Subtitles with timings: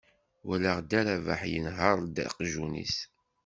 [0.45, 2.95] Walaɣ dda Rabeḥ yenher-d aqjun-is.